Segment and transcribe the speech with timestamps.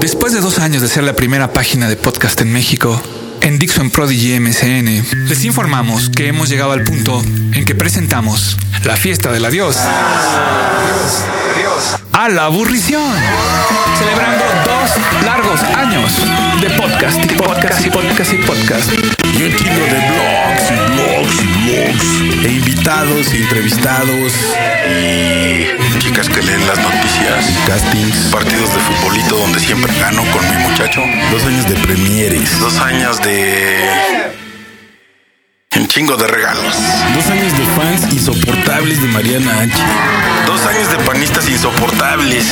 [0.00, 3.00] Después de dos años de ser la primera página de podcast en México,
[3.40, 7.22] en Dixon Prodigy MCN, les informamos que hemos llegado al punto
[7.52, 9.76] en que presentamos la fiesta del adiós
[12.20, 13.14] a la aburrición,
[13.98, 16.12] celebrando dos largos años
[16.60, 18.92] de podcast y podcast y podcast y podcast.
[19.38, 22.44] Y un chingo de blogs y blogs y blogs.
[22.44, 24.34] E invitados y entrevistados.
[24.86, 27.58] Y chicas que leen las noticias.
[27.66, 28.28] Castings.
[28.30, 31.00] Partidos de futbolito donde siempre gano con mi muchacho.
[31.32, 32.60] Dos años de premieres.
[32.60, 34.09] Dos años de...
[35.80, 36.74] Un chingo de regalos.
[37.14, 39.72] Dos años de fans insoportables de Mariana H.
[40.46, 42.44] Dos años de panistas insoportables.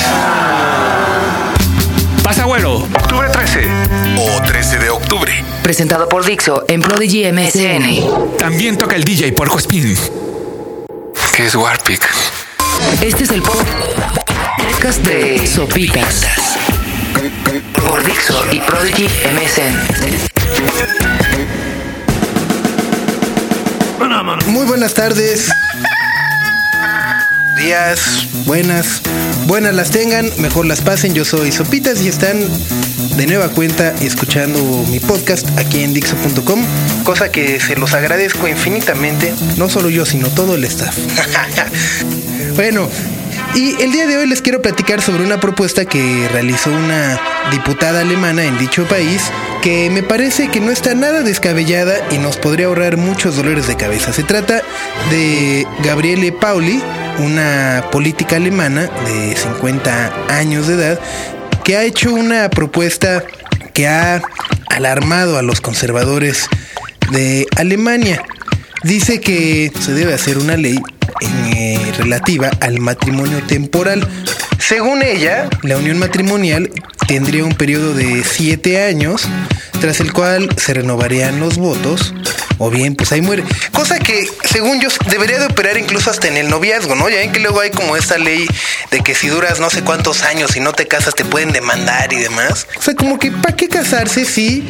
[2.22, 3.69] Pasa abuelo, octubre 13.
[4.16, 5.45] O 13 de octubre.
[5.62, 8.38] Presentado por Dixo en Prodigy MSN.
[8.38, 9.95] También toca el DJ Porco Spin.
[11.36, 12.08] Que es Warpic.
[13.02, 16.22] Este es el podcast de Sopitas.
[17.74, 20.97] Por Dixo y Prodigy MSN.
[24.48, 25.50] Muy buenas tardes.
[27.58, 29.02] Días, buenas.
[29.46, 31.14] Buenas las tengan, mejor las pasen.
[31.14, 32.38] Yo soy Sopitas y están
[33.16, 34.60] de nueva cuenta escuchando
[34.91, 36.64] mi podcast aquí en Dixo.com.
[37.04, 39.34] Cosa que se los agradezco infinitamente.
[39.56, 40.96] No solo yo, sino todo el staff.
[42.56, 42.88] bueno,
[43.54, 48.00] y el día de hoy les quiero platicar sobre una propuesta que realizó una diputada
[48.00, 49.30] alemana en dicho país
[49.62, 53.77] que me parece que no está nada descabellada y nos podría ahorrar muchos dolores de
[53.77, 54.12] cabeza.
[54.12, 54.62] Se trata
[55.11, 56.83] de Gabriele Pauli,
[57.19, 61.00] una política alemana de 50 años de edad,
[61.65, 63.25] que ha hecho una propuesta
[63.75, 64.23] que ha
[64.69, 66.48] alarmado a los conservadores
[67.11, 68.22] de Alemania.
[68.84, 70.78] Dice que se debe hacer una ley
[71.20, 74.06] eh, relativa al matrimonio temporal.
[74.69, 76.70] Según ella, la unión matrimonial
[77.06, 79.27] tendría un periodo de siete años,
[79.80, 82.12] tras el cual se renovarían los votos,
[82.58, 83.44] o bien, pues ahí muere.
[83.72, 87.09] Cosa que, según yo, debería de operar incluso hasta en el noviazgo, ¿no?
[87.09, 88.47] Ya ven que luego hay como esta ley
[88.91, 92.12] de que si duras no sé cuántos años y no te casas te pueden demandar
[92.12, 92.66] y demás.
[92.78, 94.69] O sea, como que, ¿para qué casarse si...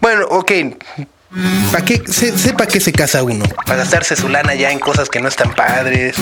[0.00, 0.52] Bueno, ok,
[1.70, 2.02] ¿Para qué?
[2.06, 3.44] Se, sepa que se casa uno.
[3.66, 6.16] Para gastarse su lana ya en cosas que no están padres.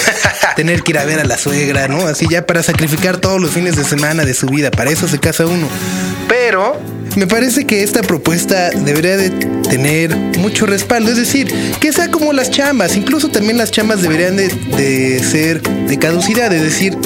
[0.56, 2.06] Tener que ir a ver a la suegra, ¿no?
[2.06, 4.70] Así ya para sacrificar todos los fines de semana de su vida.
[4.70, 5.68] Para eso se casa uno.
[6.28, 6.80] Pero
[7.16, 11.10] me parece que esta propuesta debería de tener mucho respaldo.
[11.10, 12.96] Es decir, que sea como las chamas.
[12.96, 16.52] Incluso también las chamas deberían de, de ser de caducidad.
[16.52, 16.98] Es decir,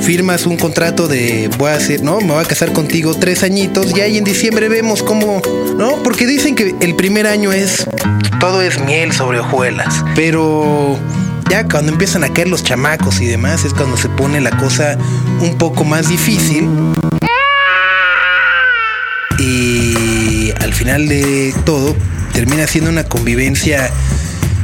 [0.00, 2.20] firmas un contrato de voy a hacer, ¿no?
[2.20, 5.42] Me voy a casar contigo tres añitos y ahí en diciembre vemos cómo,
[5.76, 6.02] ¿no?
[6.02, 7.86] Porque dicen que el primer año es
[8.40, 10.98] todo es miel sobre hojuelas, pero
[11.50, 14.98] ya cuando empiezan a caer los chamacos y demás es cuando se pone la cosa
[15.40, 16.68] un poco más difícil.
[19.38, 21.94] Y al final de todo
[22.32, 23.90] termina siendo una convivencia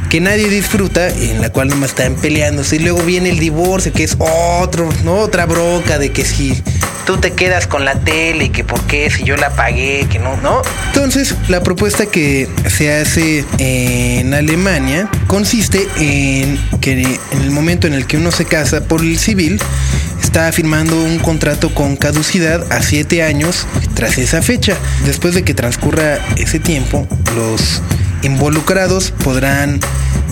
[0.09, 2.77] que nadie disfruta, en la cual nomás están peleándose.
[2.77, 5.19] Y luego viene el divorcio, que es otro, ¿no?
[5.19, 6.61] Otra bronca de que si
[7.05, 10.37] tú te quedas con la tele, que por qué, si yo la pagué, que no,
[10.37, 10.61] ¿no?
[10.87, 17.93] Entonces, la propuesta que se hace en Alemania consiste en que en el momento en
[17.93, 19.59] el que uno se casa por el civil,
[20.21, 24.75] está firmando un contrato con caducidad a siete años tras esa fecha.
[25.05, 27.81] Después de que transcurra ese tiempo, los
[28.23, 29.79] involucrados podrán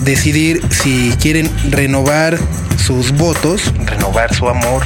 [0.02, 2.38] decidir si quieren renovar
[2.76, 4.82] sus votos, renovar su amor,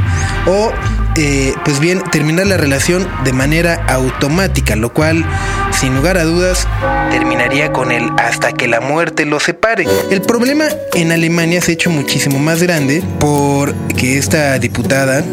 [0.46, 0.72] o
[1.16, 5.24] eh, pues bien terminar la relación de manera automática, lo cual
[5.72, 6.68] sin lugar a dudas
[7.10, 9.86] terminaría con el hasta que la muerte los separe.
[10.10, 15.24] El problema en Alemania se ha hecho muchísimo más grande porque esta diputada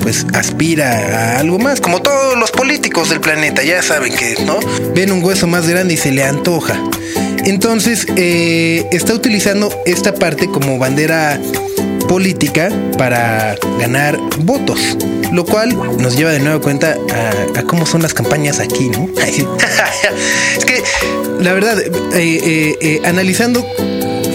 [0.00, 4.58] pues aspira a algo más, como todos los políticos del planeta, ya saben que, ¿no?
[4.94, 6.76] Ven un hueso más grande y se le antoja.
[7.44, 11.40] Entonces, eh, está utilizando esta parte como bandera
[12.08, 14.96] política para ganar votos,
[15.32, 16.96] lo cual nos lleva de nuevo cuenta
[17.54, 19.08] a, a cómo son las campañas aquí, ¿no?
[20.58, 20.82] es que,
[21.40, 21.78] la verdad,
[22.14, 23.66] eh, eh, analizando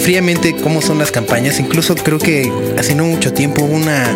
[0.02, 4.16] fríamente cómo son las campañas, incluso creo que hace no mucho tiempo una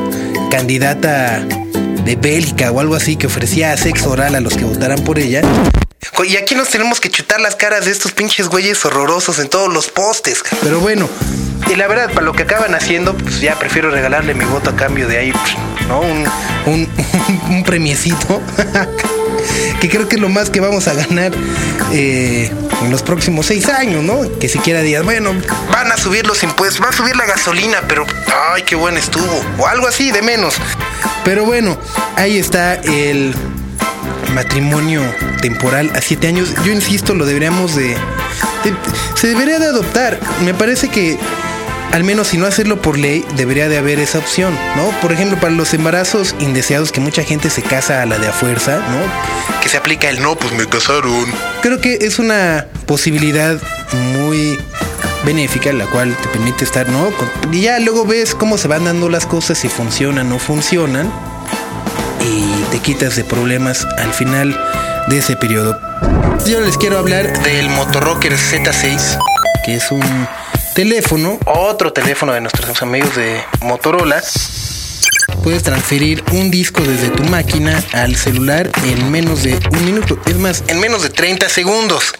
[0.50, 5.19] candidata de Bélgica o algo así que ofrecía sexo oral a los que votaran por
[5.19, 5.42] ella.
[6.28, 9.72] Y aquí nos tenemos que chutar las caras de estos pinches güeyes horrorosos en todos
[9.72, 10.44] los postes.
[10.62, 11.07] Pero bueno,
[11.72, 14.75] y la verdad, para lo que acaban haciendo, pues ya prefiero regalarle mi voto a
[14.75, 15.34] cambio de ahí,
[15.88, 16.01] ¿no?
[16.01, 16.25] Un,
[16.66, 16.90] un,
[17.50, 18.42] un premiecito.
[19.80, 21.31] que creo que es lo más que vamos a ganar
[21.94, 22.51] eh,
[22.83, 24.21] en los próximos seis años, ¿no?
[24.39, 25.31] Que siquiera digas, bueno,
[25.71, 28.05] van a subir los impuestos, va a subir la gasolina, pero
[28.53, 30.55] ay, qué bueno estuvo, o algo así de menos.
[31.25, 31.77] Pero bueno,
[32.15, 33.35] ahí está el
[34.33, 35.01] matrimonio
[35.41, 36.53] temporal a siete años.
[36.63, 37.89] Yo insisto, lo deberíamos de,
[38.63, 38.75] de-
[39.15, 40.19] se debería de adoptar.
[40.43, 41.17] Me parece que
[41.91, 44.89] al menos si no hacerlo por ley, debería de haber esa opción, ¿no?
[45.01, 48.31] Por ejemplo, para los embarazos indeseados que mucha gente se casa a la de a
[48.31, 49.62] fuerza, ¿no?
[49.62, 51.25] Que se aplica el no, pues me casaron.
[51.62, 53.59] Creo que es una posibilidad
[54.13, 54.59] muy
[55.25, 57.09] benéfica, la cual te permite estar, ¿no?
[57.51, 61.12] Y ya luego ves cómo se van dando las cosas, si funcionan o no funcionan,
[62.21, 64.57] y te quitas de problemas al final
[65.07, 65.80] de ese periodo.
[66.45, 69.18] Yo les quiero hablar del Motorocker Z6,
[69.65, 70.27] que es un
[70.74, 74.21] teléfono, otro teléfono de nuestros amigos de Motorola.
[75.44, 80.38] Puedes transferir un disco desde tu máquina al celular en menos de un minuto, es
[80.38, 82.13] más, en menos de 30 segundos.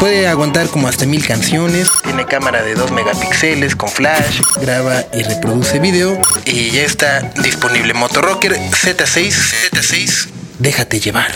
[0.00, 1.88] Puede aguantar como hasta mil canciones.
[2.04, 4.40] Tiene cámara de 2 megapíxeles con flash.
[4.60, 6.20] Graba y reproduce video.
[6.44, 7.94] Y ya está disponible.
[7.94, 9.70] Motorocker Z6.
[9.72, 10.28] Z6.
[10.58, 11.32] Déjate llevar.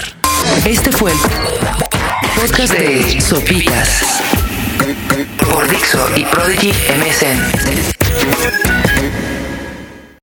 [0.67, 1.19] Este fue el
[2.37, 4.23] podcast de Sopitas
[5.39, 7.41] por Dixo y Prodigy MSN.